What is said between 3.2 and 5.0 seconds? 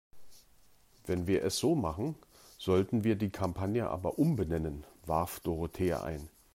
Kampagne aber umbenennen,